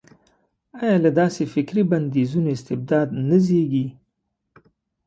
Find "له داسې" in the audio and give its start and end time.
1.03-1.43